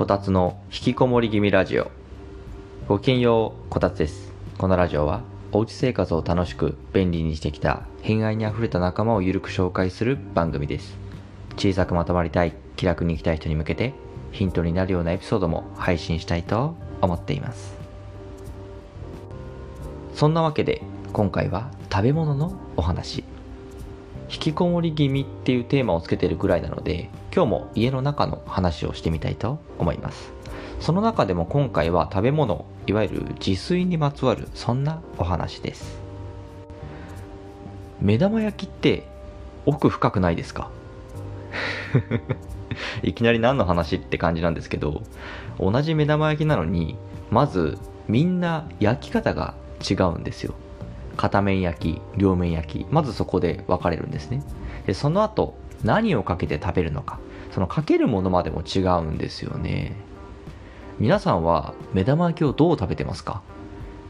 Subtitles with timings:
[0.00, 1.90] こたつの引きこもり気味ラジオ。
[2.88, 4.32] ごきげんようこたつです。
[4.56, 5.20] このラジオは
[5.52, 10.96] おうち生活を楽しく便利にしてきた偏愛にあふれた仲間をゆるく紹介する番組です。
[11.58, 13.92] 小さくまとまりたい気楽に生きたい人に向けて
[14.32, 17.76] ヒントになるようなエピソードも配信したいと思っています。
[20.14, 20.80] そんなわけで
[21.12, 23.22] 今回は食べ物のお話。
[24.30, 30.32] 引きこもり気味っていうテーマをつけてるぐらいなので今日も家の中の話をしてみたいと思います。
[30.80, 36.00] その中でも今回は食べ物いわゆる自炊にまつわるそんなお話です。
[38.00, 39.06] 目玉焼きって
[39.66, 40.70] 奥深くないですか？
[43.02, 45.02] いきなり何の話って感じなんですけど
[45.58, 46.96] 同じ目玉焼きなのに
[47.30, 49.54] まずみんな焼き方が
[49.88, 50.54] 違うんですよ。
[51.16, 54.42] 片面焼き両面焼きまずそこで分かれるんですね。
[54.86, 57.18] でその後何をかけて食べるのか。
[57.52, 59.96] そのかけるものまでも違うんですよね。
[60.98, 63.42] 皆さんは目玉焼きをどう食べてますか？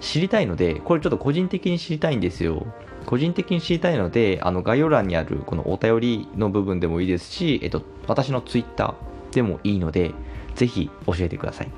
[0.00, 2.66] 知りたいのでこれちょっと個人的に知りたいんですよ。
[3.06, 8.94] 個人的に知りたいのであの概要欄にあるこのお便りの部分でもいいですし、えっと、私の Twitter
[9.32, 10.12] でもいいので
[10.56, 11.70] ぜひ教えてください。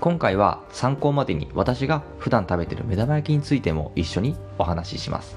[0.00, 5.36] 今回は参考までに私が普段食べてる目玉焼きについても一緒にお話しします。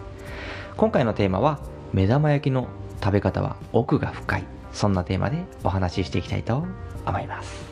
[0.78, 1.60] 今回のテーマは
[1.94, 2.68] 目玉焼きの
[3.04, 4.44] 食べ方は奥が深い。
[4.72, 6.66] そんなテーマでお話ししていきたいと
[7.06, 7.72] 思います。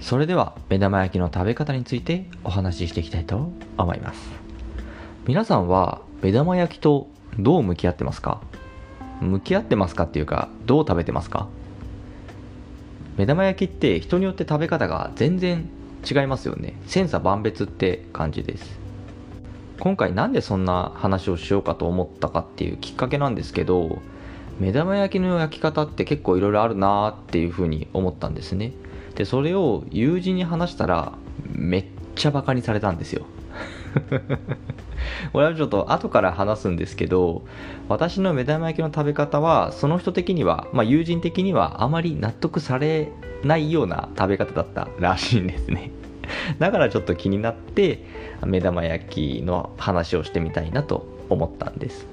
[0.00, 4.30] それでは目玉焼きの食べ方についてお話ししていきたいと思います。
[5.26, 7.08] 皆さんは目玉焼きと
[7.38, 8.40] どう向き合ってますか？
[9.20, 11.48] 向き合ってますかっていうかどう食べてますか？
[13.16, 15.68] 目玉焼きって人によって食べ方が全然
[16.08, 16.74] 違いますよね。
[16.86, 18.78] 千差万別って感じです。
[19.80, 23.98] 今回なんでそんな話をしようかと思ったかっていうきっかけなんですけど
[24.58, 28.72] 目玉焼きの焼き方って結構いろいろあるなーっていうふうに思ったんですね。
[29.14, 31.12] でそれを友人に話したら
[31.50, 31.84] めっ
[32.16, 33.26] ちゃバカにされたんですよ。
[35.32, 37.42] これはちょっと後から話すんですけど
[37.88, 43.10] 私の目玉焼きの食べ方はその人的には、まあ、友人的にはあまり納得され
[43.42, 45.90] ないような食べ方だったらしいんですね。
[46.58, 48.04] だからちょっと気になって
[48.44, 52.06] 目玉焼きの話をしてみたいなと思ったんです。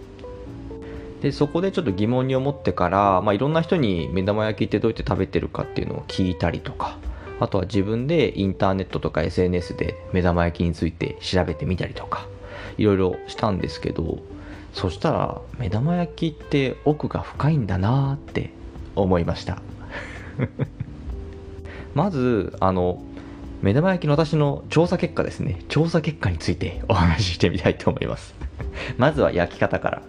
[1.21, 6.97] でそこでちょっと疑問に思ってから、まあ、いろんな人に目玉焼きってどうやって食べてるかっていうのを聞いたりとか
[7.39, 12.27] あとは自分でインターネットとか SNS で目玉焼きについて調べてみたりとか
[12.77, 14.19] いろいろしたんですけど
[14.73, 18.51] そしたら目玉焼きって奥が深いんだなって
[18.95, 19.61] 思いました。
[21.93, 23.03] まずあの
[23.61, 25.59] 目玉焼きの私の調査結果ですね。
[25.69, 28.33] 調査結果についてお話ししてみたいと思います。
[28.97, 30.01] まずは焼き方から。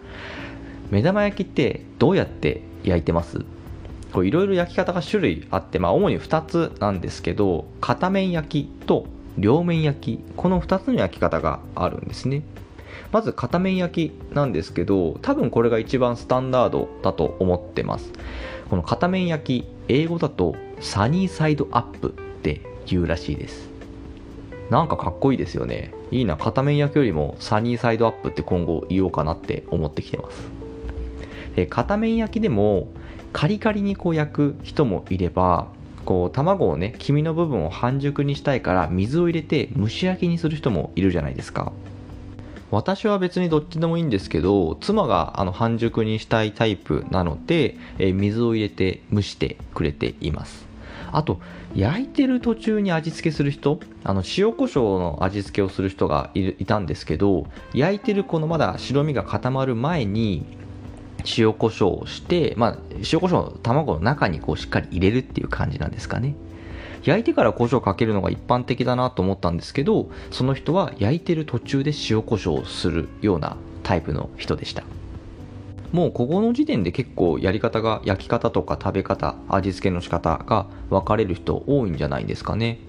[0.91, 3.45] 目玉焼きってどうやって焼いてます？
[4.23, 12.43] いろいろ焼き方が種類あって、まあ、主に2つなんですけど片面焼きと両面焼きこの2つの焼き方があるんですね。
[13.11, 18.13] まず片面焼きなんですけど多分これが一番スタンダードだと思ってます。
[18.71, 22.11] この片面焼き英語だとサニーサイドアップっ
[22.43, 23.69] て言うらしいです。
[24.71, 25.93] なんかかっこいいですよね。
[26.11, 26.37] いいな。
[26.37, 30.49] 片面焼きよりもサニーサイドアップって今後言おうかなって思ってきてます。
[31.69, 32.89] 片面焼きでも
[33.35, 35.67] カリカリにこう焼く人もいれば
[36.05, 41.73] こう卵をね黄身の部分を半熟にしたいから水を入れて蒸し焼きにする人もいるじゃないですか。
[42.71, 50.67] 私は別にどっちでもいいんですけど妻があの半熟にしたいタイプなので、え水を入れて蒸してくれています。
[51.11, 51.41] あと
[51.75, 60.45] 焼いてる途中に味付けする人あの塩コショウの味付けをする人がいたんですけど焼いてるこのまだ白身が固まる前に
[61.37, 62.79] 塩コショウをして、まあ、
[63.13, 66.35] 塩コショウの卵の中にこうしっかり入れるっていう感じなんですかね。
[67.05, 74.85] 焼いてから胡椒かけるのが一般的だなと思ったんですけど、その人は焼いてる途中で塩コショウをするようなタイプの人でした。
[75.95, 82.81] もうここの時点で結構やり方が焼き方とか食べ方味付けの仕方が分かれる人多いんじゃないですかね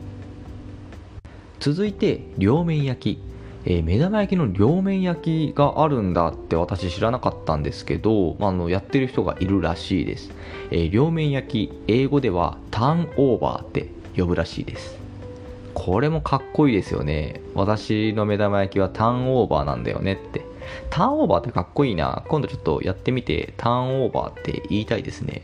[1.60, 3.22] 続いて両面焼き
[3.66, 10.32] えー、目玉焼きの両面焼きがあるんだって私知らなかったんですけど、まあ、のやってる人がいるらしいです、
[10.72, 15.06] えー、両面焼き英語ではターンオーバーって呼ぶらしいです。
[15.74, 17.42] これもかっこいいですよね。
[17.54, 20.46] 私の目玉焼きはターンオーバーなんだよねって。
[20.90, 22.24] ターンオーバーってかっこいいな。
[22.30, 25.42] 今度ちょっとやってみてターンオーバーって言いたいですね。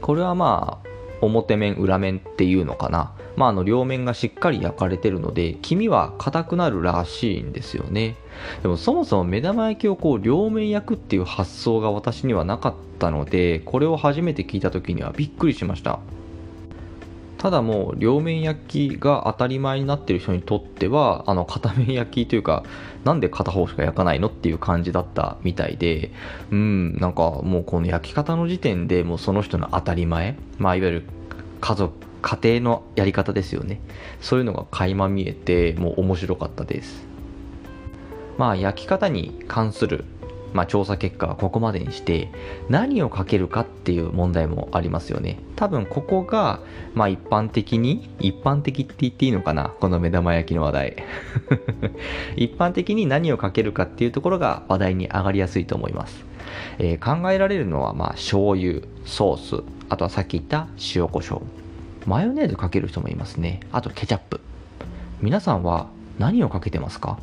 [0.00, 0.88] これはまあ
[1.20, 3.12] 表面裏面っていうのかな。
[3.36, 8.16] まあ、あの両面がしっかり焼かれてるので黄身は硬くなるらしいんですよね。
[8.62, 16.00] でもそもそも目玉焼きをこう両面焼くっていう発想が私にはなかったのでこれを初めて聞いた時にはびっくりしました。
[17.42, 22.62] ただもう両面焼きが当たり前になってる人にとってはあの片面焼きというか
[23.02, 26.12] なんで片方しか焼かないのっていう感じだったみたいで
[26.52, 31.04] うんなんかもうこの焼き方の時点でもうその人の当たり前まあいわゆる
[31.60, 33.80] 家族家庭のやり方ですよね。
[34.20, 37.04] そういうのが垣間見えてもう面白かったです。
[38.38, 40.04] まあ焼き方に関する
[40.52, 42.28] まあ、調査結果はここまでにして
[42.68, 45.38] 何をかけるかっていう問題もありますよね。
[45.56, 46.60] 多分ここが、
[46.94, 49.70] まあ、一般的に一般的って言っていいのかな？
[49.80, 50.96] この目玉焼きの話題。
[52.36, 56.24] 一般的に何をかけるかっていうところが話題に上がりやすいと思います、
[56.78, 61.61] えー、考えられるのはまあ醤油ソースあとはさっき言った塩コショウ。
[62.06, 64.40] マヨネーズかける人もいますねあとケチャップ
[65.20, 65.88] 皆さんは
[66.18, 67.18] 何をかけてますか？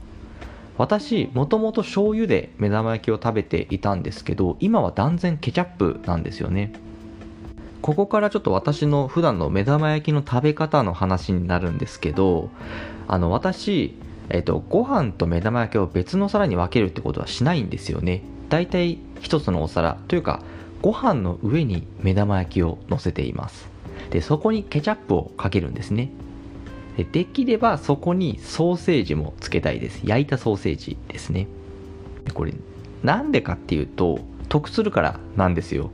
[0.78, 6.74] 私もともと醤油で目玉焼きを食べていたんですけど今は断然ケチャップなんですよね
[7.82, 12.50] ここからちょっと私の普段の目玉焼きの食べ方の話になるんですけど
[13.08, 13.96] あの私
[14.32, 18.22] えっと、ご飯と目玉焼きを別の皿に分けるってことはしないんですよね。
[18.50, 20.44] だいたい一つのお皿というか、
[20.84, 23.68] ご飯の上に目玉焼きを乗せています。
[24.12, 26.10] で、そこにケチャップをかけるんですね。
[27.00, 30.02] でできればそこにソーセージもつけたいです。
[30.04, 31.48] 焼いたソーセージですね。
[32.34, 32.54] これ
[33.04, 34.20] なんでかっていうと
[34.50, 35.92] 得するからなんですよ。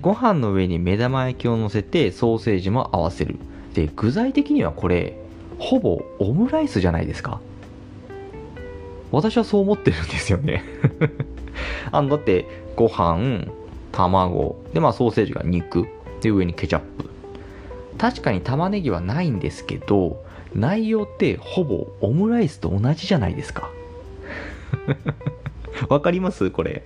[0.00, 3.36] ご飯の上に目玉焼きを乗せてソーセージも合わせる。
[3.74, 5.18] で具材的にはこれ
[5.58, 7.40] ほぼオムライスじゃないですか。
[9.12, 10.64] 私はそう思ってるんですよね。
[11.92, 13.48] あのだってご飯
[13.92, 15.86] 卵でまあソーセージが肉。
[16.20, 17.10] で上にケチャップ。
[17.98, 20.24] 確かに玉ねぎはないんですけど
[20.54, 23.70] 内容ってほぼオムライスと同じじゃないですか。
[25.88, 26.50] わかります？
[26.50, 26.82] これ。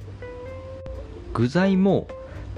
[1.32, 2.06] 具材も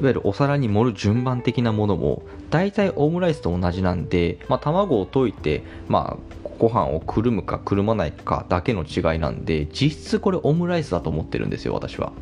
[0.01, 12.13] いわゆるお皿に盛る順番的なものも大体オムライスと同じなんで、まあ、卵を溶いて、まあ、ご飯をくるむかくるまないかだけの違いなんで実質これオムライスだと思ってるんですよ私は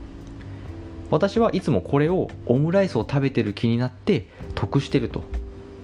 [1.15, 4.27] 私はいつもこれをオムライスを食べてる気になって
[4.57, 5.23] 得してると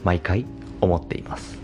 [0.03, 0.45] 毎回
[0.81, 1.57] 思っています。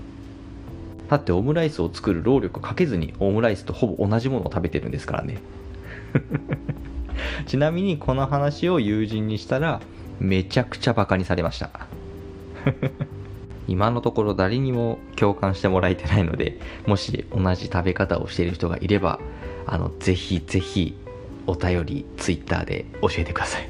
[1.09, 5.39] だってオムライスを作る労力かけずにオムライスとほぼ同じものを食べてるんですからね。
[7.47, 9.81] ちなみにこの話を友人にしたら
[10.21, 11.89] めちゃくちゃバカにされました。
[13.67, 19.19] 今のところ誰にも共感してもらえてないのでもし同じ食べ方をしている人がいれば
[19.67, 20.97] あのぜひぜひ
[21.47, 23.69] お便り Twitter で教えてください。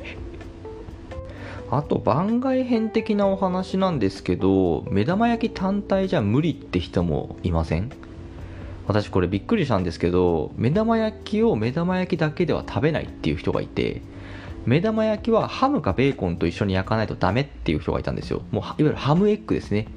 [1.68, 7.90] あと番外編的なお話なんですけど目玉焼き単体じゃ無理って人もいません？
[8.86, 14.00] 私これびっくりしたんですけど目玉焼きを目玉焼きだけでは食べないっていう人がいて
[14.64, 18.42] 目玉焼きはハムかベーコンと一緒に焼かないとダメっていう人がいたんですよ。
[18.52, 19.88] もういわゆるハムエッグですね。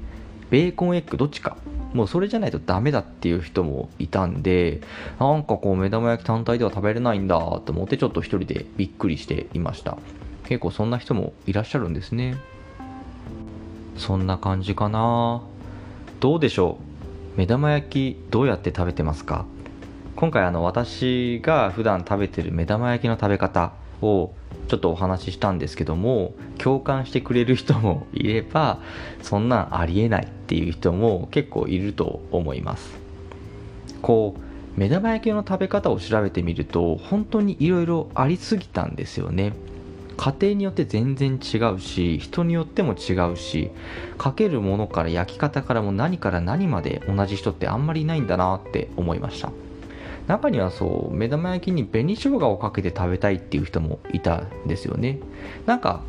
[0.50, 1.56] ベーコンエッグどっちか。
[1.92, 4.80] もうそれじゃないとダメだっていう人もいたんで
[5.18, 9.98] なんかこう目玉焼き単体では食べれないんだと思ってちょっと一人でびっくりしていました。
[10.44, 12.36] 結構そんな人もいらっしゃるんですね。
[13.96, 15.42] そんな感じかな。
[16.20, 16.78] どうでしょ
[17.36, 17.38] う。
[17.38, 19.44] 目玉焼きどうやって食べてますか。
[20.16, 23.72] 今回あの私が普段食べてる目玉焼きの食べ方。
[24.02, 24.32] を
[24.68, 28.80] ちょっとお話ししたんですけども共感してくれる人もいれば
[29.22, 32.98] そんなんありえないっていう人も結構いると思います。
[34.02, 34.40] こう
[34.78, 39.52] 目玉焼きの食べ方を調べてみると本当にいろいろありすぎたんですよね。
[40.16, 43.70] 家庭によって全然違うし人によっても違うし
[44.18, 49.50] かけるものから焼き方からも何から何まで同じ人ってあんまりいないんだなって思いました。
[50.30, 55.18] 中にはそう目玉焼きに紅生姜をかけて食べたいっていう人もいたんですよね。
[55.66, 56.02] なんか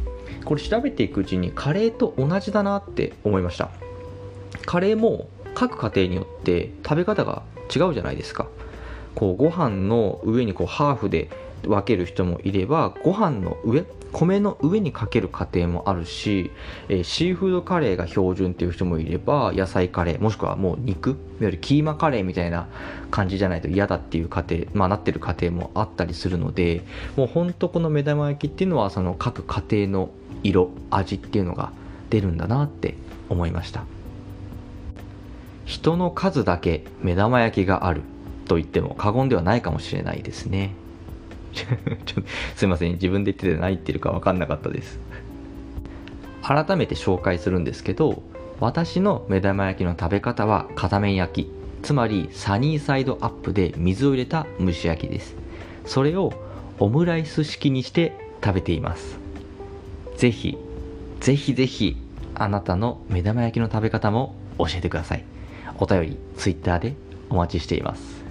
[0.46, 3.72] これ調べていくうちにカレーと同じだなって思いました。
[4.68, 7.42] カレーも各家庭によって食べ方が
[7.76, 8.48] 違うじゃないですか。
[9.16, 11.30] こうご飯の上にこうハーフで
[11.64, 16.52] 分ける人もいればご飯の上米の上にかける家庭もあるし、
[16.90, 22.68] えー、シーフードカレーが標準っていう人もいれば野菜カレーもしくはもう肉いわゆるキーマカレーみたいな
[23.10, 26.84] 感じじゃないと嫌だっていう家庭まあなってる家庭もあったりするので
[27.16, 30.10] もうほんとこの目玉焼きっていうのはその各家庭の
[30.44, 31.72] 色味っていうのが
[32.10, 32.96] 出るんだなって
[33.30, 33.86] 思いました。
[35.66, 38.02] 人の数だけ目玉焼きがある
[38.46, 40.76] と言っても過言ではないかもしれないですね。
[42.56, 42.94] すいません。
[42.94, 45.00] 自分で言ってて何言ってるか分かんなかったです。
[46.42, 48.24] 改めて紹介するんですけど
[48.60, 51.52] 私の目玉焼きの食べ方は片面焼き。
[51.84, 55.36] つまりサニーサイドアップで水を入れた蒸し焼きです。
[55.86, 56.32] それを
[56.80, 59.18] オムライス式にして食べています。
[60.18, 60.58] ぜひ
[61.20, 61.98] ぜひぜひ
[62.36, 65.24] あなたの目玉焼きの食べ方も教えてください。
[65.80, 66.96] お便り Twitter で
[67.30, 68.24] お待ちしています。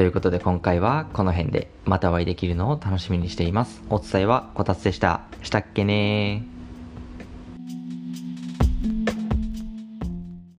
[0.00, 3.82] ということで今回はこの辺でまたお会いできるのを楽しみにしています。
[3.90, 5.20] お伝えはこたつでした。
[5.42, 6.59] したっけねー。